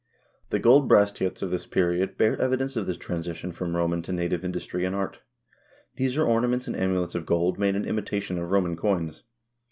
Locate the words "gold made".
7.27-7.75